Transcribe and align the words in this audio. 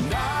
And 0.00 0.39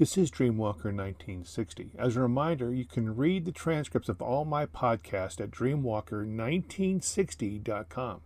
This 0.00 0.16
is 0.16 0.30
Dreamwalker 0.30 0.96
1960. 0.96 1.90
As 1.98 2.16
a 2.16 2.22
reminder, 2.22 2.72
you 2.72 2.86
can 2.86 3.16
read 3.16 3.44
the 3.44 3.52
transcripts 3.52 4.08
of 4.08 4.22
all 4.22 4.46
my 4.46 4.64
podcasts 4.64 5.42
at 5.42 5.50
dreamwalker1960.com. 5.50 8.20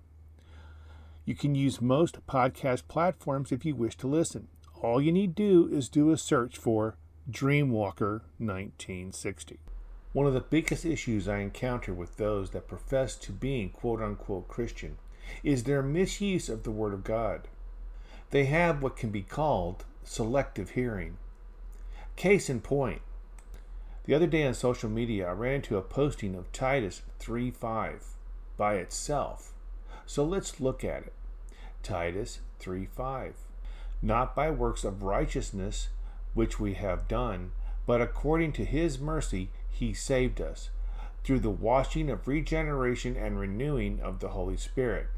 You 1.25 1.35
can 1.35 1.57
use 1.57 1.81
most 1.81 2.25
podcast 2.29 2.87
platforms 2.87 3.51
if 3.51 3.65
you 3.65 3.75
wish 3.75 3.97
to 3.97 4.07
listen. 4.07 4.47
All 4.83 5.01
you 5.01 5.11
need 5.11 5.35
to 5.35 5.43
do 5.43 5.69
is 5.77 5.89
do 5.89 6.13
a 6.13 6.17
search 6.17 6.57
for 6.57 6.95
Dreamwalker 7.29 8.21
1960. 8.39 9.59
One 10.13 10.29
of 10.29 10.35
the 10.35 10.41
biggest 10.41 10.85
issues 10.85 11.27
I 11.27 11.39
encounter 11.39 11.93
with 11.93 12.19
those 12.19 12.51
that 12.51 12.69
profess 12.69 13.17
to 13.17 13.33
being 13.33 13.71
quote 13.71 14.01
unquote 14.01 14.47
Christian 14.47 14.99
is 15.43 15.65
their 15.65 15.83
misuse 15.83 16.49
of 16.49 16.63
the 16.63 16.71
Word 16.71 16.95
of 16.95 17.03
God. 17.03 17.49
They 18.31 18.45
have 18.45 18.81
what 18.81 18.97
can 18.97 19.11
be 19.11 19.23
called 19.23 19.85
selective 20.05 20.71
hearing. 20.71 21.17
Case 22.17 22.49
in 22.49 22.61
point, 22.61 23.03
the 24.05 24.15
other 24.15 24.27
day 24.27 24.47
on 24.47 24.55
social 24.55 24.89
media, 24.89 25.29
I 25.29 25.33
ran 25.33 25.57
into 25.57 25.77
a 25.77 25.83
posting 25.83 26.35
of 26.35 26.53
Titus 26.53 27.03
3:5 27.19 28.15
by 28.57 28.75
itself. 28.77 29.53
So 30.07 30.25
let's 30.25 30.61
look 30.61 30.85
at 30.85 31.05
it. 31.05 31.13
Titus 31.83 32.41
3:5. 32.61 33.35
Not 34.01 34.35
by 34.35 34.51
works 34.51 34.85
of 34.85 35.03
righteousness 35.03 35.89
which 36.35 36.61
we 36.61 36.75
have 36.75 37.09
done, 37.09 37.53
but 37.87 38.01
according 38.01 38.53
to 38.53 38.65
his 38.65 38.99
mercy 38.99 39.51
he 39.71 39.93
saved 39.93 40.41
us 40.41 40.71
through 41.25 41.41
the 41.41 41.51
washing 41.51 42.11
of 42.11 42.29
regeneration 42.29 43.17
and 43.17 43.41
renewing 43.41 44.01
of 44.01 44.21
the 44.21 44.29
Holy 44.29 44.57
Spirit. 44.57 45.09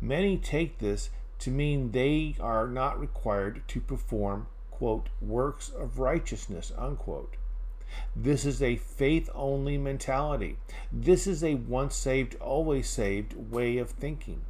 Many 0.00 0.36
take 0.36 0.78
this 0.78 1.10
to 1.40 1.50
mean 1.50 1.90
they 1.90 2.36
are 2.38 2.68
not 2.68 3.00
required 3.00 3.62
to 3.68 3.80
perform 3.80 4.46
quote 4.80 5.10
works 5.20 5.68
of 5.68 5.98
righteousness 5.98 6.72
unquote. 6.78 7.36
This 8.16 8.46
is 8.46 8.62
a 8.62 8.76
faith 8.76 9.28
only 9.34 9.76
mentality. 9.76 10.56
This 10.90 11.26
is 11.26 11.44
a 11.44 11.56
once 11.56 11.94
saved 11.94 12.34
always 12.36 12.88
saved 12.88 13.34
way 13.34 13.76
of 13.76 13.90
thinking. 13.90 14.40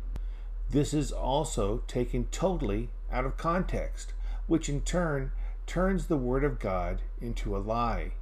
This 0.70 0.94
is 0.94 1.10
also 1.10 1.78
taken 1.88 2.26
totally 2.30 2.90
out 3.10 3.24
of 3.24 3.36
context 3.36 4.12
which 4.46 4.68
in 4.68 4.82
turn 4.82 5.32
turns 5.66 6.06
the 6.06 6.16
word 6.16 6.44
of 6.44 6.60
god 6.60 7.02
into 7.20 7.56
a 7.56 7.58
lie. 7.58 8.12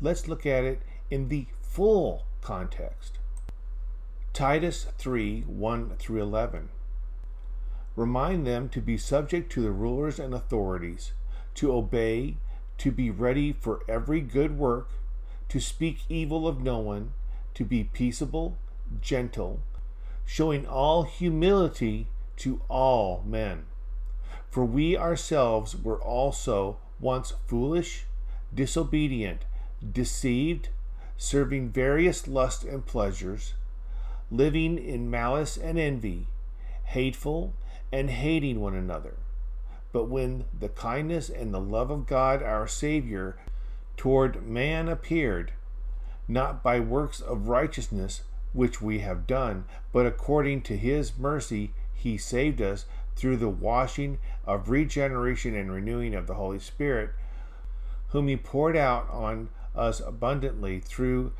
Let's 0.00 0.26
look 0.26 0.44
at 0.44 0.64
it 0.64 0.82
in 1.08 1.28
the 1.28 1.46
full 1.62 2.24
context. 2.40 3.20
Titus 4.32 4.88
3 4.98 5.42
1 5.42 5.92
through 6.00 6.20
11 6.20 6.70
Remind 7.94 8.44
them 8.44 8.68
to 8.70 8.80
be 8.80 8.98
subject 8.98 9.52
to 9.52 9.62
the 9.62 9.70
rulers 9.70 10.18
and 10.18 10.34
authorities, 10.34 11.12
to 11.58 11.72
obey, 11.72 12.36
to 12.78 12.92
be 12.92 13.10
ready 13.10 13.52
for 13.52 13.80
every 13.88 14.20
good 14.20 14.56
work, 14.56 14.88
to 15.48 15.58
speak 15.58 16.02
evil 16.08 16.46
of 16.46 16.62
no 16.62 16.78
one, 16.78 17.12
to 17.54 17.64
be 17.64 17.82
peaceable, 17.82 18.56
gentle, 19.00 19.60
showing 20.24 20.64
all 20.68 21.02
humility 21.02 22.06
to 22.36 22.60
all 22.68 23.24
men. 23.26 23.64
For 24.48 24.64
we 24.64 24.96
ourselves 24.96 25.74
were 25.74 26.00
also 26.00 26.78
once 27.00 27.32
foolish, 27.48 28.04
disobedient, 28.54 29.44
deceived, 29.92 30.68
serving 31.16 31.70
various 31.70 32.28
lusts 32.28 32.62
and 32.62 32.86
pleasures, 32.86 33.54
living 34.30 34.78
in 34.78 35.10
malice 35.10 35.56
and 35.56 35.76
envy, 35.76 36.28
hateful, 36.84 37.52
and 37.90 38.10
hating 38.10 38.60
one 38.60 38.76
another. 38.76 39.14
But 39.92 40.04
when 40.04 40.44
the 40.58 40.68
kindness 40.68 41.30
and 41.30 41.52
the 41.52 41.60
love 41.60 41.90
of 41.90 42.06
God 42.06 42.42
our 42.42 42.66
Savior 42.66 43.36
toward 43.96 44.46
man 44.46 44.88
appeared, 44.88 45.52
not 46.26 46.62
by 46.62 46.78
works 46.78 47.20
of 47.20 47.48
righteousness 47.48 48.22
which 48.52 48.80
we 48.80 49.00
have 49.00 49.26
done, 49.26 49.64
but 49.92 50.06
according 50.06 50.62
to 50.62 50.76
his 50.76 51.18
mercy 51.18 51.72
he 51.94 52.16
saved 52.16 52.62
us 52.62 52.86
through 53.16 53.36
the 53.36 53.48
washing 53.48 54.18
of 54.46 54.70
regeneration 54.70 55.54
and 55.54 55.72
renewing 55.72 56.14
of 56.14 56.26
the 56.26 56.34
Holy 56.34 56.58
Spirit, 56.58 57.10
whom 58.08 58.28
he 58.28 58.36
poured 58.36 58.76
out 58.76 59.08
on 59.10 59.48
us 59.74 60.00
abundantly 60.00 60.78
through 60.80 61.32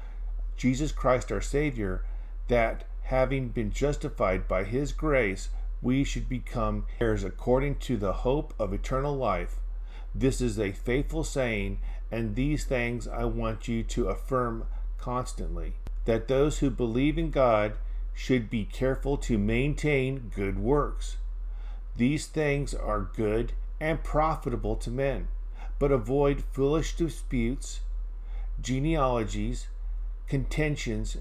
Jesus 0.56 0.90
Christ 0.90 1.30
our 1.30 1.40
Savior, 1.40 2.02
that 2.48 2.84
having 3.04 3.48
been 3.48 3.70
justified 3.70 4.48
by 4.48 4.64
his 4.64 4.92
grace, 4.92 5.48
we 5.80 6.04
should 6.04 6.28
become 6.28 6.86
heirs 7.00 7.22
according 7.22 7.76
to 7.76 7.96
the 7.96 8.12
hope 8.12 8.52
of 8.58 8.72
eternal 8.72 9.16
life. 9.16 9.56
This 10.14 10.40
is 10.40 10.58
a 10.58 10.72
faithful 10.72 11.22
saying, 11.22 11.78
and 12.10 12.34
these 12.34 12.64
things 12.64 13.06
I 13.06 13.24
want 13.24 13.68
you 13.68 13.82
to 13.84 14.08
affirm 14.08 14.66
constantly 14.98 15.74
that 16.04 16.26
those 16.26 16.58
who 16.58 16.70
believe 16.70 17.18
in 17.18 17.30
God 17.30 17.74
should 18.14 18.50
be 18.50 18.64
careful 18.64 19.16
to 19.18 19.38
maintain 19.38 20.32
good 20.34 20.58
works. 20.58 21.18
These 21.96 22.26
things 22.26 22.74
are 22.74 23.10
good 23.14 23.52
and 23.78 24.02
profitable 24.02 24.74
to 24.76 24.90
men, 24.90 25.28
but 25.78 25.92
avoid 25.92 26.42
foolish 26.52 26.96
disputes, 26.96 27.80
genealogies, 28.60 29.68
contentions, 30.26 31.18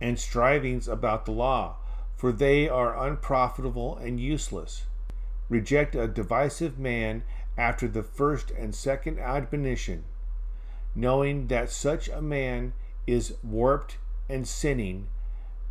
and 0.00 0.18
strivings 0.18 0.88
about 0.88 1.26
the 1.26 1.32
law 1.32 1.76
for 2.22 2.30
they 2.30 2.68
are 2.68 3.04
unprofitable 3.04 3.96
and 3.96 4.20
useless. 4.20 4.84
Reject 5.48 5.96
a 5.96 6.06
divisive 6.06 6.78
man 6.78 7.24
after 7.58 7.88
the 7.88 8.04
first 8.04 8.52
and 8.52 8.76
second 8.76 9.18
admonition, 9.18 10.04
knowing 10.94 11.48
that 11.48 11.68
such 11.68 12.08
a 12.08 12.22
man 12.22 12.74
is 13.08 13.34
warped 13.42 13.96
and 14.28 14.46
sinning, 14.46 15.08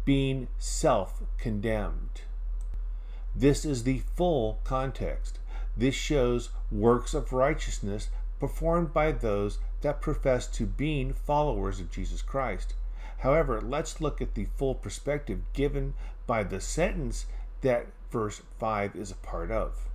being 0.03 0.49
self 0.57 1.23
condemned. 1.37 2.23
This 3.33 3.63
is 3.63 3.85
the 3.85 3.99
full 4.17 4.59
context. 4.65 5.39
This 5.77 5.95
shows 5.95 6.49
works 6.69 7.13
of 7.13 7.31
righteousness 7.31 8.09
performed 8.41 8.93
by 8.93 9.13
those 9.13 9.59
that 9.83 10.01
profess 10.01 10.47
to 10.47 10.65
being 10.65 11.13
followers 11.13 11.79
of 11.79 11.89
Jesus 11.89 12.21
Christ. 12.21 12.73
However, 13.19 13.61
let's 13.61 14.01
look 14.01 14.21
at 14.21 14.35
the 14.35 14.47
full 14.57 14.75
perspective 14.75 15.41
given 15.53 15.93
by 16.27 16.43
the 16.43 16.61
sentence 16.61 17.25
that 17.61 17.87
verse 18.11 18.41
5 18.59 18.95
is 18.95 19.11
a 19.11 19.15
part 19.15 19.51
of. 19.51 19.87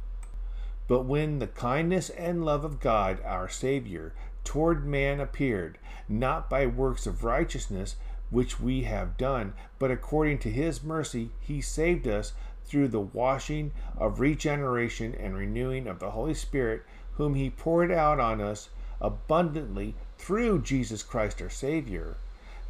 But 0.89 1.03
when 1.03 1.39
the 1.41 1.49
kindness 1.49 2.11
and 2.11 2.45
love 2.45 2.65
of 2.65 2.81
God 2.81 3.21
our 3.25 3.49
Savior 3.49 4.15
toward 4.45 4.87
man 4.87 5.21
appeared, 5.21 5.79
not 6.09 6.49
by 6.49 6.67
works 6.67 7.07
of 7.07 7.25
righteousness 7.25 7.97
which 8.31 8.61
we 8.61 8.85
have 8.85 9.17
done, 9.17 9.53
but 9.79 9.91
according 9.91 10.39
to 10.39 10.51
his 10.51 10.83
mercy, 10.83 11.31
he 11.41 11.61
saved 11.61 12.07
us 12.07 12.33
through 12.65 12.89
the 12.89 13.01
washing 13.01 13.73
of 13.97 14.21
regeneration 14.21 15.15
and 15.15 15.37
renewing 15.37 15.87
of 15.87 15.99
the 15.99 16.11
Holy 16.11 16.35
Spirit, 16.35 16.83
whom 17.15 17.35
he 17.35 17.51
poured 17.51 17.91
out 17.91 18.21
on 18.21 18.41
us 18.41 18.69
abundantly 19.01 19.95
through 20.19 20.63
Jesus 20.63 21.03
Christ 21.03 21.43
our 21.43 21.51
Savior 21.51 22.17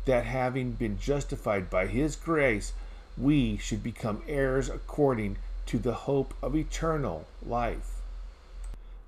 that 0.06 0.24
having 0.24 0.72
been 0.72 0.98
justified 0.98 1.68
by 1.68 1.86
his 1.86 2.16
grace, 2.16 2.72
we 3.16 3.56
should 3.58 3.82
become 3.82 4.22
heirs 4.26 4.68
according 4.68 5.36
to 5.66 5.78
the 5.78 5.94
hope 5.94 6.34
of 6.42 6.56
eternal 6.56 7.26
life. 7.44 7.96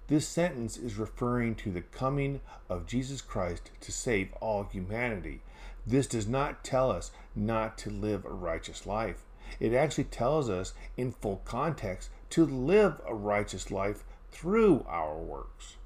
This 0.09 0.27
sentence 0.27 0.77
is 0.77 0.97
referring 0.97 1.55
to 1.57 1.71
the 1.71 1.83
coming 1.83 2.41
of 2.69 2.87
Jesus 2.87 3.21
Christ 3.21 3.71
to 3.81 3.93
save 3.93 4.33
all 4.41 4.65
humanity. 4.65 5.41
This 5.87 6.07
does 6.07 6.27
not 6.27 6.65
tell 6.65 6.91
us 6.91 7.11
not 7.37 7.79
to 7.79 7.91
live 7.91 8.25
a 8.25 8.31
righteous 8.31 8.87
life. 8.87 9.23
It 9.61 9.75
actually 9.75 10.05
tells 10.05 10.51
us, 10.51 10.73
in 10.97 11.13
full 11.13 11.43
context, 11.45 12.11
to 12.31 12.45
live 12.45 13.01
a 13.07 13.15
righteous 13.15 13.71
life 13.71 14.05
through 14.33 14.85
our 14.89 15.17
works. 15.17 15.77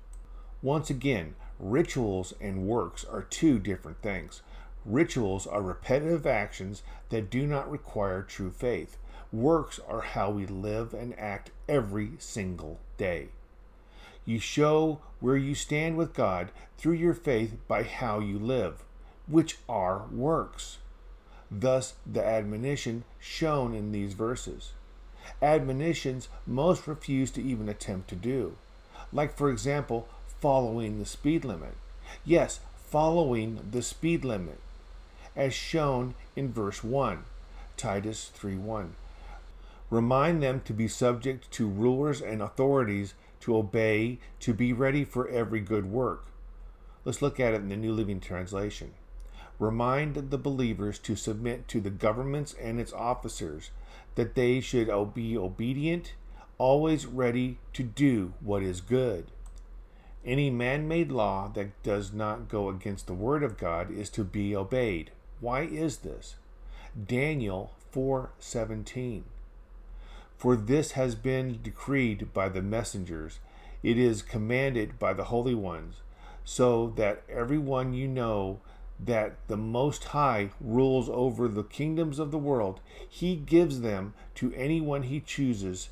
Once 0.62 0.91
again, 0.91 1.35
rituals 1.59 2.32
and 2.41 2.67
works 2.67 3.05
are 3.05 3.23
two 3.23 3.59
different 3.59 4.00
things. 4.03 4.43
Rituals 4.84 5.46
are 5.46 5.62
repetitive 5.62 6.26
actions 6.26 6.82
that 7.11 7.31
do 7.31 7.46
not 7.46 7.70
require 7.70 8.23
true 8.23 8.50
faith. 8.50 8.96
Works 9.32 9.79
are 9.88 10.00
how 10.00 10.31
we 10.31 10.44
live 10.46 10.93
and 10.93 11.19
act 11.19 11.50
every 11.69 12.12
single 12.19 12.81
day. 12.96 13.29
You 14.25 14.38
show 14.38 15.00
where 15.20 15.37
you 15.37 15.55
stand 15.55 15.96
with 15.96 16.14
God 16.14 16.50
through 16.79 16.94
your 16.94 17.14
faith 17.14 17.56
by 17.69 17.82
how 17.84 18.19
you 18.19 18.38
live, 18.38 18.84
which 19.26 19.58
are 19.69 20.06
works. 20.12 20.79
Thus, 21.50 21.94
the 22.06 22.25
admonition 22.25 23.05
shown 23.20 23.75
in 23.75 23.93
these 23.93 24.14
verses. 24.14 24.73
Admonitions 25.40 26.28
most 26.46 26.87
refuse 26.87 27.31
to 27.32 27.43
even 27.43 27.69
attempt 27.69 28.08
to 28.08 28.17
do. 28.17 28.56
Like, 29.12 29.37
for 29.37 29.50
example, 29.50 30.08
following 30.40 30.99
the 30.99 31.06
speed 31.06 31.44
limit. 31.44 31.75
Yes, 32.25 32.61
following 32.88 33.61
the 33.70 33.82
speed 33.82 34.25
limit, 34.25 34.58
as 35.37 35.55
shown 35.55 36.14
in 36.37 36.52
verse 36.52 36.84
1, 36.84 37.25
Titus 37.76 38.31
3 38.34 38.56
1. 38.56 38.94
Remind 39.90 40.43
them 40.43 40.62
to 40.64 40.73
be 40.73 40.88
subject 40.88 41.50
to 41.52 41.69
rulers 41.69 42.23
and 42.23 42.40
authorities, 42.40 43.14
to 43.40 43.56
obey, 43.56 44.19
to 44.40 44.55
be 44.55 44.73
ready 44.73 45.05
for 45.05 45.29
every 45.29 45.61
good 45.61 45.87
work. 45.87 46.26
Let's 47.05 47.20
look 47.20 47.38
at 47.40 47.52
it 47.52 47.61
in 47.61 47.69
the 47.69 47.76
New 47.76 47.93
Living 47.93 48.20
Translation. 48.20 48.93
Remind 49.58 50.31
the 50.31 50.38
believers 50.38 50.99
to 51.00 51.14
submit 51.14 51.69
to 51.69 51.81
the 51.81 51.90
governments 51.90 52.55
and 52.61 52.81
its 52.81 52.93
officers, 52.93 53.70
that 54.14 54.35
they 54.35 54.61
should 54.61 54.88
be 55.14 55.37
obedient, 55.37 56.14
always 56.58 57.06
ready 57.06 57.58
to 57.73 57.82
do 57.82 58.35
what 58.40 58.62
is 58.62 58.81
good. 58.81 59.31
Any 60.25 60.50
man 60.50 60.87
made 60.87 61.11
law 61.11 61.49
that 61.55 61.82
does 61.82 62.12
not 62.12 62.49
go 62.49 62.69
against 62.69 63.06
the 63.06 63.14
word 63.14 63.43
of 63.43 63.58
God 63.58 63.90
is 63.90 64.08
to 64.11 64.23
be 64.23 64.55
obeyed. 64.55 65.11
Why 65.43 65.62
is 65.62 65.99
this? 65.99 66.37
Daniel 66.94 67.73
4:17 67.93 69.25
For 70.37 70.55
this 70.55 70.93
has 70.93 71.17
been 71.17 71.59
decreed 71.61 72.33
by 72.33 72.49
the 72.49 72.62
messengers. 72.62 73.41
It 73.83 73.99
is 73.99 74.23
commanded 74.23 75.00
by 75.00 75.15
the 75.15 75.25
holy 75.25 75.56
ones 75.56 75.97
so 76.44 76.93
that 76.94 77.25
everyone 77.29 77.93
you 77.93 78.06
know 78.06 78.61
that 79.00 79.35
the 79.49 79.56
most 79.56 80.05
high 80.15 80.50
rules 80.61 81.09
over 81.09 81.49
the 81.49 81.65
kingdoms 81.65 82.21
of 82.21 82.31
the 82.31 82.38
world 82.38 82.79
he 83.09 83.35
gives 83.35 83.81
them 83.81 84.15
to 84.37 84.55
anyone 84.55 85.03
he 85.03 85.19
chooses 85.19 85.88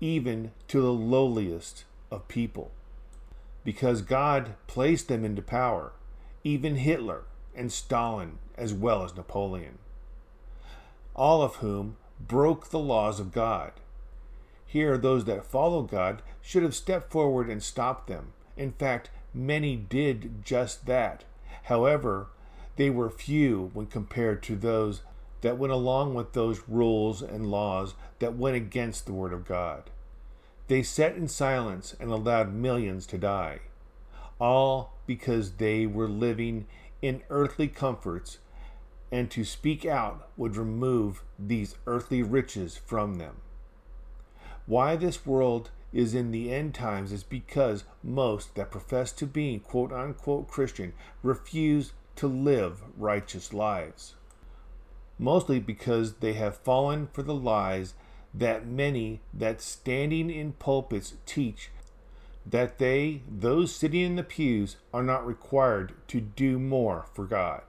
even 0.00 0.52
to 0.68 0.80
the 0.80 0.94
lowliest 0.94 1.84
of 2.10 2.26
people. 2.26 2.70
Because 3.64 4.00
God 4.00 4.54
placed 4.66 5.08
them 5.08 5.26
into 5.26 5.42
power 5.42 5.92
even 6.42 6.76
Hitler 6.76 7.24
and 7.58 7.72
Stalin 7.72 8.38
as 8.56 8.72
well 8.72 9.04
as 9.04 9.14
Napoleon 9.14 9.78
all 11.18 11.42
of 11.42 11.56
whom 11.56 11.96
broke 12.20 12.70
the 12.70 12.78
laws 12.78 13.18
of 13.18 13.32
God. 13.32 13.72
Here, 14.64 14.96
those 14.96 15.24
that 15.24 15.44
follow 15.44 15.82
God 15.82 16.22
should 16.40 16.62
have 16.62 16.74
stepped 16.74 17.10
forward 17.10 17.50
and 17.50 17.62
stopped 17.62 18.06
them. 18.06 18.32
In 18.56 18.72
fact, 18.72 19.10
many 19.34 19.74
did 19.74 20.44
just 20.44 20.86
that. 20.86 21.24
However, 21.64 22.28
they 22.76 22.88
were 22.88 23.10
few 23.10 23.70
when 23.74 23.86
compared 23.86 24.42
to 24.44 24.54
those 24.54 25.02
that 25.40 25.58
went 25.58 25.72
along 25.72 26.14
with 26.14 26.32
those 26.32 26.62
rules 26.68 27.20
and 27.20 27.50
laws 27.50 27.94
that 28.20 28.36
went 28.36 28.56
against 28.56 29.06
the 29.06 29.12
Word 29.12 29.32
of 29.32 29.44
God. 29.44 29.90
They 30.68 30.82
sat 30.82 31.16
in 31.16 31.28
silence 31.28 31.96
and 31.98 32.10
allowed 32.10 32.52
millions 32.52 33.06
to 33.06 33.18
die, 33.18 33.60
all 34.38 34.92
because 35.06 35.52
they 35.52 35.86
were 35.86 36.08
living 36.08 36.66
in 37.02 37.22
earthly 37.30 37.68
comforts 37.68 38.38
and 39.10 39.30
to 39.30 39.44
speak 39.44 39.86
out 39.86 40.28
would 40.36 40.56
remove 40.56 41.22
these 41.38 41.76
earthly 41.86 42.22
riches 42.22 42.76
from 42.76 43.14
them. 43.16 43.36
Why 44.66 44.96
this 44.96 45.24
world 45.24 45.70
is 45.92 46.14
in 46.14 46.30
the 46.30 46.52
end 46.52 46.74
times 46.74 47.12
is 47.12 47.22
because 47.22 47.84
most 48.02 48.54
that 48.54 48.70
profess 48.70 49.12
to 49.12 49.26
be 49.26 49.58
quote 49.58 49.92
unquote 49.92 50.48
Christian 50.48 50.92
refuse 51.22 51.92
to 52.16 52.26
live 52.26 52.82
righteous 52.96 53.54
lives. 53.54 54.14
Mostly 55.18 55.58
because 55.58 56.16
they 56.16 56.34
have 56.34 56.58
fallen 56.58 57.08
for 57.12 57.22
the 57.22 57.34
lies 57.34 57.94
that 58.34 58.66
many 58.66 59.20
that 59.32 59.62
standing 59.62 60.30
in 60.30 60.52
pulpits 60.52 61.14
teach 61.24 61.70
that 62.50 62.78
they, 62.78 63.22
those 63.28 63.74
sitting 63.74 64.00
in 64.00 64.16
the 64.16 64.22
pews, 64.22 64.76
are 64.92 65.02
not 65.02 65.26
required 65.26 65.92
to 66.08 66.20
do 66.20 66.58
more 66.58 67.06
for 67.12 67.24
God. 67.24 67.62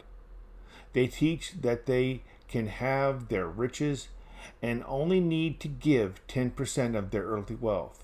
They 0.94 1.08
teach 1.08 1.54
that 1.62 1.86
they 1.86 2.22
can 2.48 2.68
have 2.68 3.28
their 3.28 3.48
riches 3.48 4.08
and 4.62 4.84
only 4.88 5.20
need 5.20 5.60
to 5.60 5.68
give 5.68 6.26
10% 6.28 6.98
of 6.98 7.12
their 7.12 7.24
earthly 7.24 7.56
wealth. 7.56 8.04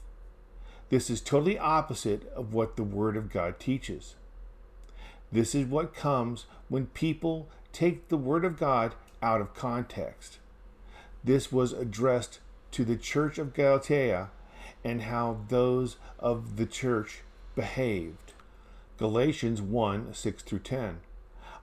This 0.90 1.10
is 1.10 1.22
totally 1.22 1.58
opposite 1.58 2.32
of 2.34 2.54
what 2.54 2.76
the 2.76 2.84
Word 2.84 3.18
of 3.18 3.32
God 3.32 3.60
teaches. 3.60 4.16
This 5.32 5.56
is 5.56 5.66
what 5.66 5.96
comes 5.96 6.46
when 6.70 6.88
people 6.88 7.50
take 7.74 8.10
the 8.10 8.18
Word 8.18 8.46
of 8.46 8.60
God 8.60 8.96
out 9.22 9.42
of 9.42 9.56
context. 9.56 10.38
This 11.24 11.52
was 11.52 11.74
addressed 11.74 12.40
to 12.72 12.86
the 12.86 12.98
church 12.98 13.38
of 13.40 13.54
Galatia 13.54 14.30
and 14.86 15.02
how 15.02 15.40
those 15.50 15.98
of 16.20 16.58
the 16.58 16.66
church 16.68 17.24
behaved. 17.56 18.34
Galatians 18.98 19.60
1 19.60 20.14
6 20.14 20.44
through 20.44 20.60
10. 20.60 21.00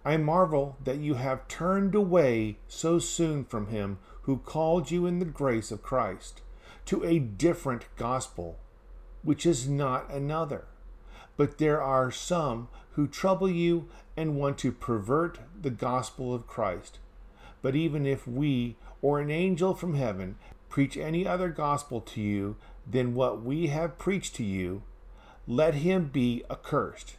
I 0.05 0.17
marvel 0.17 0.77
that 0.83 0.99
you 0.99 1.15
have 1.15 1.47
turned 1.47 1.95
away 1.95 2.59
so 2.67 2.99
soon 2.99 3.45
from 3.45 3.69
him 3.69 3.99
who 4.23 4.39
called 4.39 4.91
you 4.91 5.07
in 5.07 5.21
the 5.21 5.25
grace 5.25 5.71
of 5.71 5.85
Christ 5.85 6.43
to 6.87 7.05
a 7.05 7.21
different 7.21 7.85
gospel, 7.97 8.59
which 9.23 9.47
is 9.47 9.69
not 9.69 10.11
another. 10.11 10.65
But 11.37 11.59
there 11.59 11.81
are 11.81 12.11
some 12.11 12.69
who 12.95 13.07
trouble 13.07 13.49
you 13.49 13.89
and 14.17 14.37
want 14.37 14.59
to 14.59 14.73
pervert 14.73 15.39
the 15.59 15.71
gospel 15.71 16.35
of 16.35 16.49
Christ. 16.49 16.99
But 17.63 17.77
even 17.77 18.05
if 18.05 18.27
we 18.27 18.75
or 19.01 19.21
an 19.21 19.31
angel 19.31 19.75
from 19.75 19.95
heaven 19.95 20.35
preach 20.69 20.97
any 20.97 21.27
other 21.27 21.51
gospel 21.51 22.01
to 22.01 22.21
you 22.21 22.57
than 22.87 23.15
what 23.15 23.43
we 23.43 23.69
have 23.69 23.99
preached 23.99 24.35
to 24.37 24.45
you, 24.45 24.83
let 25.47 25.75
him 25.75 26.07
be 26.07 26.45
accursed. 26.51 27.17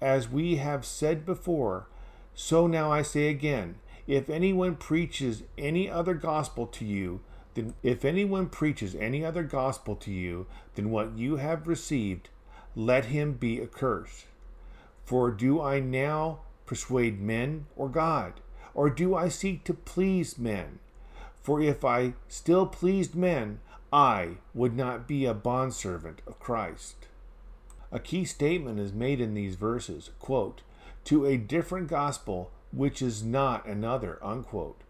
As 0.00 0.28
we 0.28 0.56
have 0.56 0.84
said 0.84 1.24
before, 1.24 1.86
so 2.34 2.66
now 2.66 2.90
I 2.90 3.02
say 3.02 3.28
again 3.28 3.76
if 4.06 4.28
anyone 4.28 4.76
preaches 4.76 5.44
any 5.56 5.88
other 5.88 6.14
gospel 6.14 6.66
to 6.66 6.84
you, 6.84 7.20
then 7.54 7.74
if 7.82 8.04
anyone 8.04 8.48
preaches 8.48 8.94
any 8.94 9.24
other 9.24 9.42
gospel 9.42 9.96
to 9.96 10.10
you 10.10 10.46
than 10.74 10.90
what 10.90 11.16
you 11.16 11.36
have 11.36 11.66
received, 11.66 12.28
let 12.76 13.06
him 13.06 13.32
be 13.32 13.62
accursed. 13.62 14.26
For 15.04 15.30
do 15.30 15.60
I 15.60 15.80
now 15.80 16.40
persuade 16.66 17.20
men 17.20 17.66
or 17.76 17.88
God? 17.88 18.40
Or 18.74 18.90
do 18.90 19.14
I 19.14 19.28
seek 19.28 19.64
to 19.64 19.74
please 19.74 20.36
men? 20.36 20.80
For 21.40 21.60
if 21.60 21.84
I 21.84 22.14
still 22.28 22.66
pleased 22.66 23.14
men, 23.14 23.60
I 23.94 24.38
would 24.54 24.76
not 24.76 25.06
be 25.06 25.24
a 25.24 25.32
bondservant 25.32 26.20
of 26.26 26.40
Christ. 26.40 27.06
A 27.92 28.00
key 28.00 28.24
statement 28.24 28.80
is 28.80 28.92
made 28.92 29.20
in 29.20 29.34
these 29.34 29.54
verses, 29.54 30.10
quote, 30.18 30.62
to 31.04 31.24
a 31.24 31.36
different 31.36 31.86
gospel 31.86 32.50
which 32.72 33.00
is 33.00 33.22
not 33.22 33.64
another, 33.66 34.18
unquote. 34.20 34.80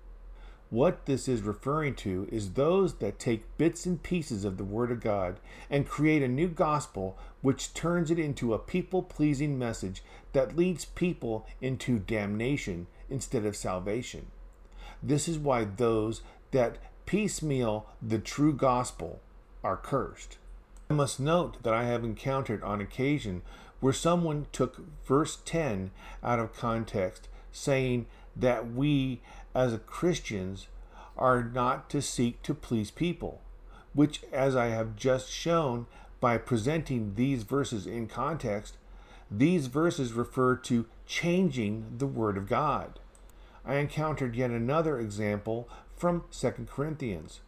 What 0.71 1.05
this 1.05 1.29
is 1.29 1.43
referring 1.43 1.97
to 1.97 2.27
is 2.33 2.53
those 2.53 2.95
that 2.95 3.19
take 3.19 3.59
bits 3.59 3.85
and 3.85 4.03
pieces 4.03 4.43
of 4.43 4.57
the 4.57 4.65
Word 4.65 4.91
of 4.91 5.03
God 5.03 5.39
and 5.69 5.87
create 5.87 6.23
a 6.23 6.27
new 6.27 6.49
gospel 6.49 7.19
which 7.43 7.75
turns 7.75 8.11
it 8.11 8.19
into 8.19 8.55
a 8.55 8.59
people 8.59 9.03
pleasing 9.03 9.59
message 9.59 10.03
that 10.33 10.57
leads 10.57 10.87
people 10.87 11.47
into 11.61 11.99
damnation 11.99 12.87
instead 13.11 13.45
of 13.45 13.55
salvation. 13.55 14.29
This 15.03 15.29
is 15.29 15.39
why 15.39 15.65
those 15.65 16.23
that 16.53 16.79
piecemeal 17.07 17.87
the 18.01 18.19
true 18.19 18.53
gospel 18.53 19.21
are 19.63 19.77
cursed. 19.77 20.39
I 20.91 20.95
must 20.95 21.19
note 21.19 21.63
that 21.63 21.75
I 21.75 21.85
have 21.85 22.05
encountered 22.05 22.63
on 22.63 22.81
occasion 22.81 23.43
where 23.81 23.93
someone 23.93 24.47
took 24.53 24.81
verse 25.05 25.39
10 25.45 25.91
out 26.23 26.39
of 26.39 26.55
context, 26.55 27.29
saying 27.53 28.07
that 28.37 28.73
we 28.73 29.21
as 29.55 29.79
Christians 29.87 30.69
are 31.17 31.43
not 31.43 31.89
to 31.91 32.03
seek 32.03 32.43
to 32.43 32.55
please 32.55 32.91
people, 32.91 33.41
which, 33.93 34.23
as 34.33 34.57
I 34.57 34.67
have 34.67 34.97
just 34.97 35.31
shown 35.31 35.87
by 36.21 36.39
presenting 36.39 37.15
these 37.15 37.43
verses 37.43 37.87
in 37.87 38.07
context, 38.07 38.77
these 39.31 39.67
verses 39.67 40.13
refer 40.13 40.57
to 40.57 40.87
changing 41.07 41.95
the 41.99 42.07
Word 42.07 42.37
of 42.37 42.49
God. 42.49 42.99
I 43.65 43.77
encountered 43.77 44.35
yet 44.35 44.51
another 44.51 44.99
example 44.99 45.69
from 45.97 46.25
2 46.31 46.51
Corinthians. 46.71 47.41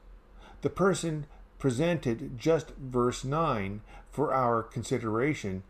The 0.63 0.71
person 0.71 1.27
presented 1.59 2.39
just 2.39 2.71
verse 2.77 3.25
9 3.25 3.81
for 4.11 4.33
our 4.33 4.63
consideration, 4.63 5.63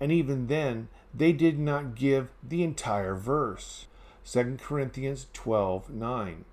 and 0.00 0.10
even 0.10 0.46
then 0.46 0.88
they 1.12 1.32
did 1.32 1.58
not 1.58 1.94
give 1.94 2.28
the 2.42 2.62
entire 2.62 3.14
verse. 3.14 3.86
2 4.30 4.58
Corinthians 4.60 5.26
12 5.32 5.90
9. 5.90 6.44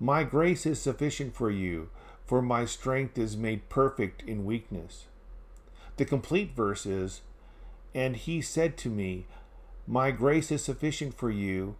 My 0.00 0.22
grace 0.22 0.64
is 0.64 0.80
sufficient 0.80 1.34
for 1.34 1.50
you, 1.50 1.90
for 2.24 2.40
my 2.40 2.64
strength 2.64 3.18
is 3.18 3.36
made 3.36 3.68
perfect 3.68 4.22
in 4.22 4.44
weakness. 4.44 5.06
The 5.96 6.04
complete 6.04 6.54
verse 6.54 6.86
is, 6.86 7.22
And 7.94 8.16
he 8.16 8.40
said 8.40 8.76
to 8.78 8.88
me, 8.88 9.26
My 9.86 10.12
grace 10.12 10.52
is 10.52 10.62
sufficient 10.62 11.14
for 11.14 11.30
you, 11.30 11.76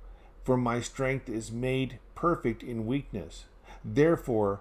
for 0.48 0.56
my 0.56 0.80
strength 0.80 1.28
is 1.28 1.52
made 1.52 1.98
perfect 2.14 2.62
in 2.62 2.86
weakness. 2.86 3.44
Therefore, 3.84 4.60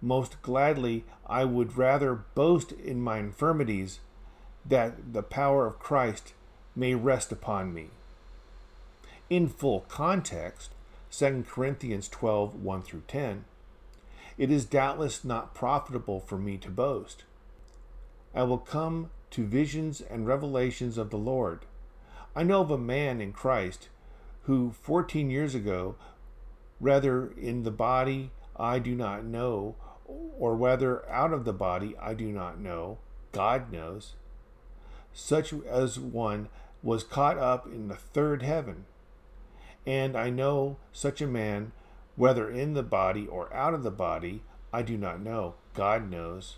most 0.00 0.40
gladly 0.42 1.02
I 1.26 1.44
would 1.44 1.76
rather 1.76 2.14
boast 2.36 2.70
in 2.70 3.00
my 3.00 3.18
infirmities, 3.18 3.98
that 4.64 5.12
the 5.12 5.24
power 5.24 5.66
of 5.66 5.80
Christ 5.80 6.34
may 6.76 6.94
rest 6.94 7.32
upon 7.32 7.74
me. 7.74 7.88
In 9.28 9.48
full 9.48 9.80
context, 9.88 10.70
2 11.10 11.46
Corinthians 11.48 12.08
12 12.08 12.54
1 12.54 12.82
through 12.82 13.02
10, 13.08 13.44
it 14.38 14.52
is 14.52 14.64
doubtless 14.64 15.24
not 15.24 15.52
profitable 15.52 16.20
for 16.20 16.38
me 16.38 16.56
to 16.58 16.70
boast. 16.70 17.24
I 18.32 18.44
will 18.44 18.58
come 18.58 19.10
to 19.30 19.44
visions 19.44 20.00
and 20.00 20.28
revelations 20.28 20.96
of 20.96 21.10
the 21.10 21.18
Lord. 21.18 21.66
I 22.36 22.44
know 22.44 22.60
of 22.60 22.70
a 22.70 22.78
man 22.78 23.20
in 23.20 23.32
Christ 23.32 23.88
who 24.44 24.74
14 24.82 25.30
years 25.30 25.54
ago, 25.54 25.96
whether 26.78 27.32
in 27.32 27.62
the 27.62 27.70
body 27.70 28.30
I 28.56 28.78
do 28.78 28.94
not 28.94 29.24
know, 29.24 29.74
or 30.06 30.54
whether 30.54 31.08
out 31.08 31.32
of 31.32 31.44
the 31.44 31.52
body 31.52 31.94
I 32.00 32.14
do 32.14 32.26
not 32.26 32.60
know, 32.60 32.98
God 33.32 33.72
knows, 33.72 34.14
such 35.12 35.52
as 35.52 35.98
one 35.98 36.48
was 36.82 37.04
caught 37.04 37.38
up 37.38 37.66
in 37.66 37.88
the 37.88 37.96
third 37.96 38.42
heaven. 38.42 38.84
And 39.86 40.16
I 40.16 40.30
know 40.30 40.76
such 40.92 41.20
a 41.20 41.26
man, 41.26 41.72
whether 42.16 42.50
in 42.50 42.74
the 42.74 42.82
body 42.82 43.26
or 43.26 43.52
out 43.52 43.74
of 43.74 43.82
the 43.82 43.90
body, 43.90 44.42
I 44.72 44.82
do 44.82 44.96
not 44.96 45.20
know. 45.20 45.54
God 45.74 46.10
knows. 46.10 46.56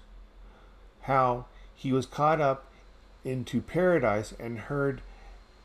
How 1.03 1.47
he 1.75 1.93
was 1.93 2.07
caught 2.07 2.41
up 2.41 2.71
into 3.25 3.61
paradise 3.61 4.33
and 4.39 4.59
heard 4.59 5.03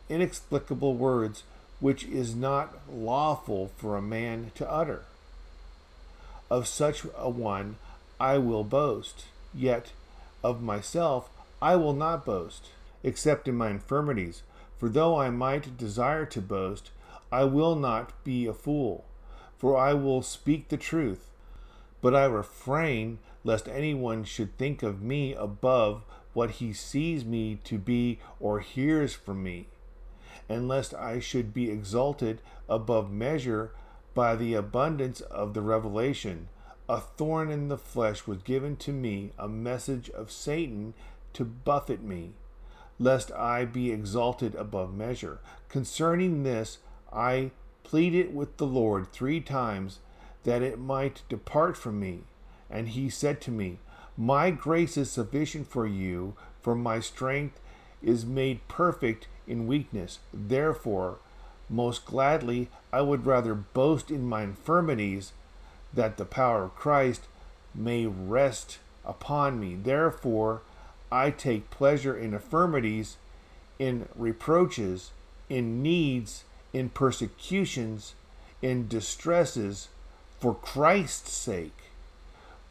inexplicable 0.10 0.96
words 0.96 1.44
which 1.82 2.06
is 2.06 2.36
not 2.36 2.78
lawful 2.90 3.72
for 3.76 3.98
a 3.98 4.02
man 4.02 4.52
to 4.56 4.72
utter. 4.72 5.04
Of 6.50 6.68
such 6.68 7.06
a 7.18 7.30
one 7.30 7.76
I 8.20 8.38
will 8.38 8.64
boast, 8.64 9.26
yet 9.54 9.92
of 10.44 10.62
myself 10.62 11.30
I 11.62 11.76
will 11.76 11.94
not 11.94 12.24
boast, 12.24 12.68
except 13.04 13.48
in 13.48 13.56
my 13.56 13.70
infirmities. 13.70 14.44
For 14.78 14.90
though 14.90 15.20
I 15.20 15.30
might 15.30 15.78
desire 15.78 16.26
to 16.28 16.42
boast, 16.42 16.92
I 17.32 17.44
will 17.46 17.76
not 17.76 18.12
be 18.24 18.46
a 18.46 18.54
fool, 18.54 19.06
for 19.58 19.78
I 19.78 19.94
will 19.94 20.22
speak 20.22 20.70
the 20.70 20.78
truth. 20.78 21.28
But 22.02 22.16
I 22.16 22.26
refrain 22.26 23.20
lest 23.44 23.68
anyone 23.68 24.24
should 24.24 24.58
think 24.58 24.84
of 24.84 25.02
me 25.02 25.34
above 25.34 26.04
what 26.34 26.52
he 26.52 26.74
sees 26.74 27.26
me 27.26 27.60
to 27.64 27.78
be 27.78 28.20
or 28.40 28.60
hears 28.60 29.14
from 29.14 29.44
me, 29.44 29.68
and 30.50 30.68
lest 30.68 30.94
I 30.94 31.20
should 31.20 31.54
be 31.54 31.70
exalted 31.70 32.42
above 32.68 33.12
measure 33.12 33.72
by 34.14 34.36
the 34.36 34.54
abundance 34.54 35.22
of 35.22 35.54
the 35.54 35.62
revelation. 35.62 36.50
A 36.90 37.00
thorn 37.00 37.50
in 37.50 37.70
the 37.70 37.78
flesh 37.78 38.28
was 38.28 38.42
given 38.42 38.76
to 38.78 38.92
me, 38.92 39.32
a 39.38 39.48
message 39.48 40.10
of 40.10 40.32
Satan 40.32 40.94
to 41.34 41.46
buffet 41.46 42.04
me, 42.04 42.34
lest 43.00 43.32
I 43.32 43.64
be 43.64 43.92
exalted 43.92 44.56
above 44.56 44.94
measure. 44.94 45.40
Concerning 45.70 46.44
this, 46.44 46.80
I 47.14 47.52
pleaded 47.84 48.36
with 48.36 48.58
the 48.58 48.68
Lord 48.68 49.12
three 49.12 49.40
times 49.40 50.00
that 50.44 50.62
it 50.62 50.80
might 50.80 51.24
depart 51.30 51.78
from 51.78 52.00
me. 52.00 52.24
And 52.70 52.90
he 52.90 53.10
said 53.10 53.40
to 53.42 53.52
me, 53.52 53.80
My 54.18 54.52
grace 54.52 54.98
is 54.98 55.10
sufficient 55.10 55.68
for 55.68 55.88
you, 55.88 56.36
for 56.62 56.76
my 56.76 57.00
strength 57.00 57.61
is 58.02 58.26
made 58.26 58.68
perfect 58.68 59.28
in 59.48 59.68
weakness. 59.68 60.20
Therefore, 60.34 61.18
most 61.70 62.06
gladly 62.06 62.70
I 62.92 63.02
would 63.02 63.26
rather 63.26 63.54
boast 63.56 64.12
in 64.12 64.26
my 64.26 64.44
infirmities, 64.44 65.34
that 65.94 66.18
the 66.18 66.26
power 66.26 66.64
of 66.64 66.76
Christ 66.76 67.24
may 67.76 68.06
rest 68.06 68.80
upon 69.06 69.60
me. 69.60 69.76
Therefore, 69.76 70.62
I 71.12 71.32
take 71.32 71.70
pleasure 71.70 72.18
in 72.18 72.34
infirmities, 72.34 73.18
in 73.80 74.08
reproaches, 74.16 75.12
in 75.50 75.82
needs 75.82 76.44
in 76.74 76.90
persecutions, 76.90 78.14
in 78.62 78.88
distresses, 78.88 79.90
for 80.40 80.56
Christ's 80.56 81.32
sake. 81.32 81.78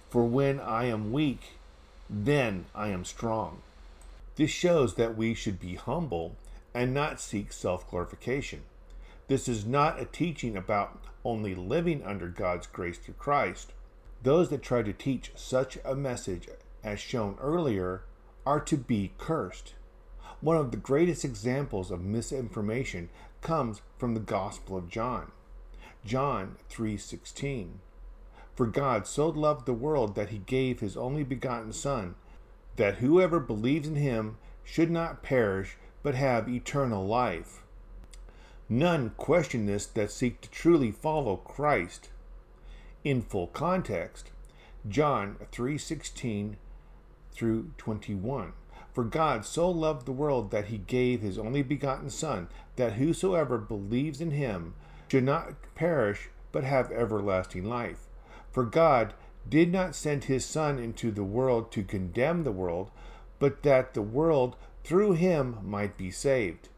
For 0.09 0.25
when 0.25 0.59
I 0.61 0.87
am 0.87 1.13
weak, 1.13 1.53
then 2.09 2.67
I 2.75 2.89
am 2.89 3.05
strong. 3.05 3.63
This 4.41 4.51
shows 4.51 4.95
that 4.95 5.19
we 5.19 5.35
should 5.35 5.61
be 5.61 5.75
humble 5.75 6.35
and 6.73 6.95
not 6.95 7.21
seek 7.21 7.53
self 7.53 7.87
glorification. 7.91 8.63
This 9.29 9.47
is 9.49 9.67
not 9.67 10.01
a 10.01 10.07
teaching 10.07 10.57
about 10.57 10.99
only 11.27 11.55
living 11.55 12.03
under 12.03 12.29
God's 12.29 12.67
grace 12.67 12.97
through 12.97 13.17
Christ. 13.19 13.75
Those 14.23 14.49
that 14.49 14.63
try 14.63 14.81
to 14.81 14.95
teach 14.95 15.31
such 15.35 15.77
a 15.85 15.95
message, 15.95 16.49
as 16.83 17.01
shown 17.01 17.37
earlier, 17.39 18.05
are 18.47 18.61
to 18.61 18.79
be 18.79 19.13
cursed. 19.19 19.75
One 20.41 20.57
of 20.57 20.71
the 20.71 20.79
greatest 20.79 21.23
examples 21.23 21.91
of 21.91 22.01
misinformation 22.01 23.11
comes 23.43 23.83
from 23.99 24.15
the 24.15 24.21
Gospel 24.21 24.79
of 24.79 24.89
John. 24.89 25.33
John 26.03 26.57
3:16. 26.71 27.81
For 28.55 28.67
God 28.67 29.07
so 29.07 29.29
loved 29.29 29.67
the 29.67 29.75
world 29.75 30.15
that 30.15 30.31
he 30.31 30.39
gave 30.39 30.81
his 30.81 30.97
only 30.97 31.25
begotten 31.25 31.75
son 31.75 32.15
that 32.77 32.97
whoever 32.97 33.41
believes 33.41 33.89
in 33.89 33.97
him 33.97 34.37
should 34.65 34.91
not 34.91 35.23
perish 35.23 35.77
but 36.03 36.15
have 36.15 36.49
eternal 36.49 37.07
life. 37.07 37.62
None 38.69 39.11
question 39.17 39.67
this 39.67 39.87
that 39.87 40.11
seek 40.11 40.41
to 40.43 40.50
truly 40.50 40.93
follow 40.93 41.37
Christ. 41.37 42.11
In 43.03 43.23
full 43.23 43.49
context, 43.49 44.31
John 44.89 45.37
3:16 45.50 46.57
through 47.33 47.71
21. 47.79 48.53
For 48.93 49.05
God 49.05 49.45
so 49.45 49.71
loved 49.71 50.07
the 50.07 50.12
world 50.12 50.50
that 50.50 50.67
he 50.67 50.79
gave 50.79 51.21
his 51.21 51.39
only 51.39 51.62
begotten 51.62 52.11
Son, 52.11 52.49
that 52.77 52.95
whosoever 52.95 53.59
believes 53.59 54.21
in 54.21 54.31
him 54.31 54.75
should 55.09 55.25
not 55.25 55.55
perish, 55.75 56.29
but 56.53 56.65
have 56.65 56.91
everlasting 56.93 57.65
life. 57.65 58.07
For 58.50 58.65
God 58.65 59.15
did 59.50 59.73
not 59.73 59.95
send 59.95 60.25
his 60.25 60.45
Son 60.45 60.78
into 60.78 61.11
the 61.11 61.25
world 61.25 61.71
to 61.73 61.83
condemn 61.83 62.45
the 62.45 62.52
world, 62.52 62.90
but 63.38 63.62
that 63.64 63.95
the 63.95 64.02
world 64.02 64.57
through 64.85 65.12
him 65.12 65.59
might 65.62 65.97
be 65.97 66.11
saved. 66.11 66.69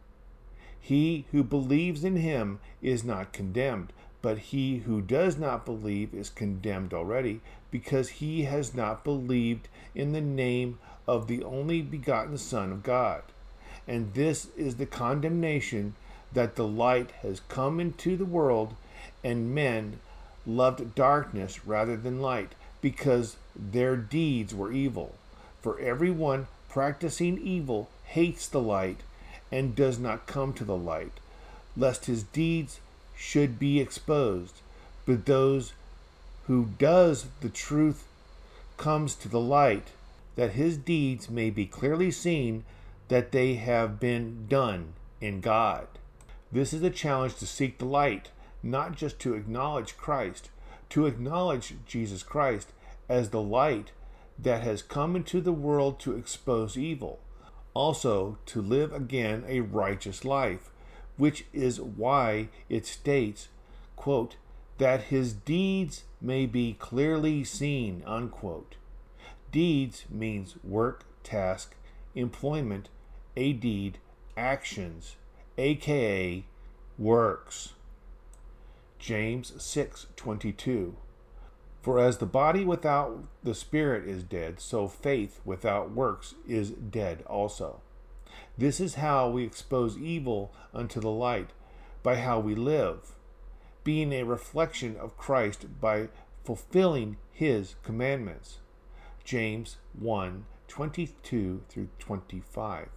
He 0.80 1.26
who 1.30 1.44
believes 1.44 2.02
in 2.02 2.16
him 2.16 2.58
is 2.80 3.04
not 3.04 3.32
condemned, 3.32 3.92
but 4.20 4.38
he 4.38 4.78
who 4.78 5.00
does 5.00 5.36
not 5.38 5.64
believe 5.64 6.14
is 6.14 6.30
condemned 6.30 6.92
already, 6.92 7.40
because 7.70 8.08
he 8.08 8.42
has 8.44 8.74
not 8.74 9.04
believed 9.04 9.68
in 9.94 10.12
the 10.12 10.20
name 10.20 10.78
of 11.06 11.26
the 11.26 11.42
only 11.44 11.82
begotten 11.82 12.38
Son 12.38 12.72
of 12.72 12.82
God. 12.82 13.22
And 13.86 14.14
this 14.14 14.48
is 14.56 14.76
the 14.76 14.86
condemnation 14.86 15.94
that 16.32 16.56
the 16.56 16.66
light 16.66 17.10
has 17.22 17.40
come 17.48 17.78
into 17.80 18.16
the 18.16 18.24
world, 18.24 18.74
and 19.22 19.54
men 19.54 20.00
loved 20.46 20.94
darkness 20.94 21.66
rather 21.66 21.96
than 21.96 22.20
light, 22.20 22.54
because 22.82 23.36
their 23.56 23.96
deeds 23.96 24.54
were 24.54 24.70
evil. 24.70 25.14
For 25.62 25.78
everyone 25.80 26.48
practicing 26.68 27.38
evil 27.38 27.88
hates 28.04 28.46
the 28.46 28.60
light 28.60 29.00
and 29.50 29.74
does 29.74 29.98
not 29.98 30.26
come 30.26 30.52
to 30.54 30.64
the 30.64 30.76
light, 30.76 31.12
lest 31.76 32.04
his 32.06 32.22
deeds 32.22 32.80
should 33.16 33.58
be 33.58 33.80
exposed. 33.80 34.60
But 35.06 35.24
those 35.24 35.72
who 36.46 36.70
does 36.78 37.26
the 37.40 37.48
truth 37.48 38.04
comes 38.76 39.14
to 39.14 39.28
the 39.28 39.40
light 39.40 39.88
that 40.36 40.52
his 40.52 40.76
deeds 40.76 41.30
may 41.30 41.50
be 41.50 41.66
clearly 41.66 42.10
seen 42.10 42.64
that 43.08 43.32
they 43.32 43.54
have 43.54 44.00
been 44.00 44.46
done 44.48 44.94
in 45.20 45.40
God. 45.40 45.86
This 46.50 46.72
is 46.72 46.82
a 46.82 46.90
challenge 46.90 47.36
to 47.36 47.46
seek 47.46 47.78
the 47.78 47.84
light, 47.84 48.30
not 48.62 48.96
just 48.96 49.18
to 49.20 49.34
acknowledge 49.34 49.96
Christ, 49.96 50.48
to 50.92 51.06
acknowledge 51.06 51.74
Jesus 51.86 52.22
Christ 52.22 52.68
as 53.08 53.30
the 53.30 53.40
light 53.40 53.92
that 54.38 54.62
has 54.62 54.82
come 54.82 55.16
into 55.16 55.40
the 55.40 55.50
world 55.50 55.98
to 56.00 56.14
expose 56.14 56.76
evil, 56.76 57.18
also 57.72 58.36
to 58.44 58.60
live 58.60 58.92
again 58.92 59.42
a 59.48 59.60
righteous 59.60 60.22
life, 60.22 60.68
which 61.16 61.46
is 61.50 61.80
why 61.80 62.50
it 62.68 62.84
states, 62.84 63.48
quote, 63.96 64.36
that 64.76 65.04
his 65.04 65.32
deeds 65.32 66.04
may 66.20 66.44
be 66.44 66.76
clearly 66.78 67.42
seen, 67.42 68.02
unquote. 68.06 68.76
Deeds 69.50 70.04
means 70.10 70.56
work, 70.62 71.04
task, 71.22 71.74
employment, 72.14 72.90
a 73.34 73.54
deed, 73.54 73.96
actions, 74.36 75.16
aka 75.56 76.44
works. 76.98 77.72
James 79.02 79.50
6:22 79.60 80.94
For 81.80 81.98
as 81.98 82.18
the 82.18 82.24
body 82.24 82.64
without 82.64 83.24
the 83.42 83.52
spirit 83.52 84.08
is 84.08 84.22
dead, 84.22 84.60
so 84.60 84.86
faith 84.86 85.40
without 85.44 85.90
works 85.90 86.36
is 86.46 86.70
dead 86.70 87.24
also. 87.26 87.80
This 88.56 88.78
is 88.78 88.94
how 88.94 89.28
we 89.28 89.42
expose 89.42 89.98
evil 89.98 90.52
unto 90.72 91.00
the 91.00 91.10
light, 91.10 91.50
by 92.04 92.14
how 92.14 92.38
we 92.38 92.54
live, 92.54 93.16
being 93.82 94.12
a 94.12 94.22
reflection 94.22 94.96
of 94.96 95.18
Christ 95.18 95.80
by 95.80 96.08
fulfilling 96.44 97.16
his 97.32 97.74
commandments. 97.82 98.58
James 99.24 99.78
1 99.98 100.46
22 100.68 101.62
through 101.68 101.88
25. 101.98 102.88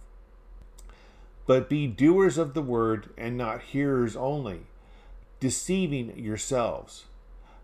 But 1.46 1.68
be 1.68 1.88
doers 1.88 2.38
of 2.38 2.54
the 2.54 2.62
word 2.62 3.10
and 3.18 3.36
not 3.36 3.60
hearers 3.62 4.14
only, 4.14 4.66
deceiving 5.40 6.16
yourselves. 6.18 7.04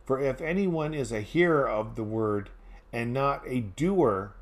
For 0.05 0.21
if 0.21 0.41
anyone 0.41 0.95
is 0.95 1.13
a 1.13 1.21
hearer 1.21 1.69
of 1.69 1.95
the 1.95 2.03
word 2.03 2.51
and 2.93 3.13
not 3.13 3.43
a 3.47 3.61
doer, 3.61 4.33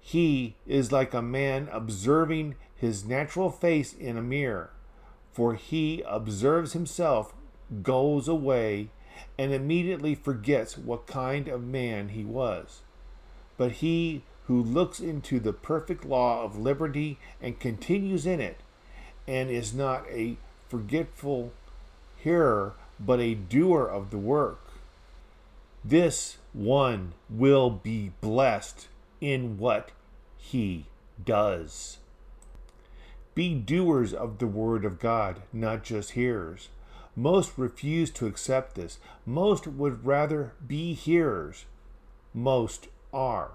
he 0.00 0.54
is 0.66 0.92
like 0.92 1.12
a 1.12 1.20
man 1.20 1.68
observing 1.70 2.54
his 2.74 3.04
natural 3.04 3.50
face 3.50 3.92
in 3.92 4.16
a 4.16 4.22
mirror. 4.22 4.70
For 5.32 5.54
he 5.54 6.02
observes 6.06 6.72
himself, 6.72 7.34
goes 7.82 8.28
away, 8.28 8.88
and 9.36 9.52
immediately 9.52 10.14
forgets 10.14 10.78
what 10.78 11.06
kind 11.06 11.48
of 11.48 11.62
man 11.62 12.10
he 12.10 12.24
was. 12.24 12.80
But 13.56 13.72
he 13.72 14.22
who 14.46 14.62
looks 14.62 15.00
into 15.00 15.38
the 15.38 15.52
perfect 15.52 16.04
law 16.04 16.42
of 16.42 16.58
liberty 16.58 17.18
and 17.42 17.60
continues 17.60 18.24
in 18.24 18.40
it, 18.40 18.60
and 19.26 19.50
is 19.50 19.74
not 19.74 20.06
a 20.08 20.38
forgetful 20.68 21.52
hearer, 22.22 22.74
but 23.00 23.20
a 23.20 23.34
doer 23.34 23.86
of 23.86 24.10
the 24.10 24.18
work, 24.18 24.60
this 25.84 26.38
one 26.52 27.14
will 27.30 27.70
be 27.70 28.12
blessed 28.20 28.88
in 29.20 29.58
what 29.58 29.90
he 30.36 30.86
does. 31.24 31.98
Be 33.34 33.54
doers 33.54 34.12
of 34.12 34.38
the 34.38 34.46
word 34.46 34.84
of 34.84 34.98
God, 34.98 35.42
not 35.52 35.84
just 35.84 36.10
hearers. 36.12 36.68
Most 37.14 37.52
refuse 37.56 38.10
to 38.12 38.26
accept 38.26 38.74
this. 38.74 38.98
Most 39.24 39.66
would 39.66 40.04
rather 40.04 40.52
be 40.66 40.94
hearers. 40.94 41.64
Most 42.34 42.88
are. 43.12 43.52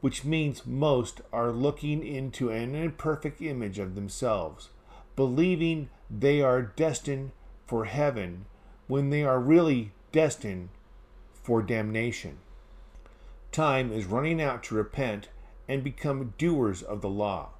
Which 0.00 0.24
means 0.24 0.66
most 0.66 1.20
are 1.32 1.50
looking 1.50 2.04
into 2.04 2.50
an 2.50 2.74
imperfect 2.74 3.40
image 3.40 3.78
of 3.78 3.94
themselves, 3.94 4.68
believing 5.16 5.88
they 6.10 6.42
are 6.42 6.62
destined 6.62 7.32
for 7.66 7.84
heaven 7.84 8.46
when 8.86 9.10
they 9.10 9.22
are 9.22 9.38
really 9.38 9.92
destined 10.12 10.68
for 11.32 11.62
damnation. 11.62 12.38
Time 13.52 13.92
is 13.92 14.04
running 14.04 14.40
out 14.40 14.62
to 14.64 14.74
repent 14.74 15.28
and 15.68 15.84
become 15.84 16.34
doers 16.38 16.82
of 16.82 17.00
the 17.00 17.08
law. 17.08 17.50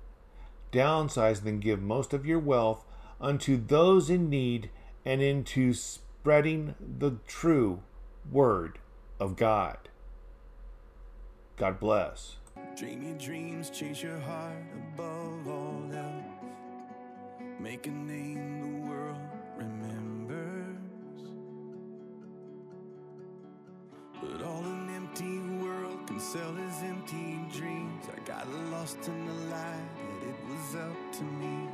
Downsize 0.73 1.43
then 1.43 1.61
give 1.61 1.81
most 1.81 2.13
of 2.13 2.27
your 2.27 2.39
wealth 2.39 2.85
unto 3.21 3.57
those 3.57 4.11
in 4.11 4.29
need 4.29 4.71
and 5.05 5.23
into 5.23 5.73
spreading 5.75 6.75
the 6.81 7.17
true 7.27 7.83
word 8.31 8.79
of 9.19 9.37
God. 9.37 9.77
God 11.57 11.79
bless. 11.79 12.37
Dream 12.77 13.03
your 13.03 13.19
dreams, 13.19 13.71
chase 13.71 14.03
your 14.03 14.19
heart 14.21 14.65
above 14.95 15.49
all. 15.49 15.70
Make 17.63 17.87
a 17.87 17.91
name 17.91 18.61
the 18.63 18.89
world 18.89 19.21
remembers. 19.55 20.79
But 24.21 24.43
all 24.43 24.65
an 24.65 24.89
empty 24.97 25.39
world 25.63 26.07
can 26.07 26.19
sell 26.21 26.57
is 26.57 26.83
empty 26.83 27.39
dreams. 27.53 28.07
I 28.17 28.19
got 28.27 28.49
lost 28.73 29.07
in 29.07 29.27
the 29.27 29.35
light, 29.55 29.91
that 29.99 30.29
it 30.29 30.37
was 30.49 30.75
up 30.77 31.13
to 31.13 31.23
me 31.23 31.69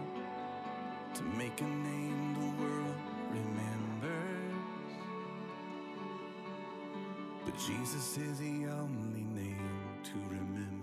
to 1.14 1.22
make 1.38 1.60
a 1.60 1.64
name 1.64 2.34
the 2.34 2.64
world 2.64 2.96
remembers. 3.30 4.54
But 7.44 7.56
Jesus 7.58 8.18
is 8.18 8.38
the 8.40 8.66
only 8.66 9.22
name 9.22 10.00
to 10.02 10.14
remember. 10.28 10.75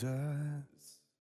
Jesus 0.00 0.29